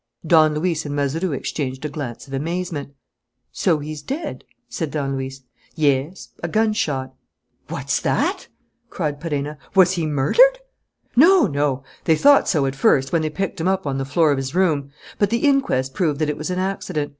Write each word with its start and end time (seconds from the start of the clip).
Don 0.25 0.55
Luis 0.55 0.83
and 0.83 0.95
Mazeroux 0.95 1.31
exchanged 1.33 1.85
a 1.85 1.87
glance 1.87 2.25
of 2.27 2.33
amazement. 2.33 2.95
"So 3.51 3.77
he's 3.77 4.01
dead?" 4.01 4.43
said 4.67 4.89
Don 4.89 5.13
Luis. 5.15 5.41
"Yes, 5.75 6.29
a 6.41 6.47
gunshot." 6.47 7.13
"What's 7.67 7.99
that!" 8.01 8.47
cried 8.89 9.21
Perenna. 9.21 9.59
"Was 9.75 9.91
he 9.91 10.07
murdered?" 10.07 10.57
"No, 11.15 11.45
no. 11.45 11.83
They 12.05 12.15
thought 12.15 12.47
so 12.49 12.65
at 12.65 12.75
first, 12.75 13.13
when 13.13 13.21
they 13.21 13.29
picked 13.29 13.61
him 13.61 13.67
up 13.67 13.85
on 13.85 13.99
the 13.99 14.03
floor 14.03 14.31
of 14.31 14.37
his 14.37 14.55
room; 14.55 14.89
but 15.19 15.29
the 15.29 15.47
inquest 15.47 15.93
proved 15.93 16.17
that 16.17 16.29
it 16.31 16.37
was 16.37 16.49
an 16.49 16.57
accident. 16.57 17.09